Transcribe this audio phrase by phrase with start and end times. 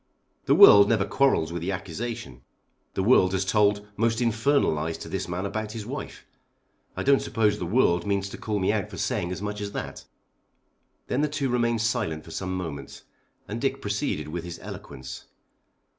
[0.45, 2.41] The world never quarrels with the accusation.
[2.95, 6.25] The world has told most infernal lies to this man about his wife.
[6.97, 9.73] I don't suppose the world means to call me out for saying as much as
[9.73, 10.05] that."
[11.05, 13.03] Then the two remained silent for some moments
[13.47, 15.27] and Dick proceeded with his eloquence.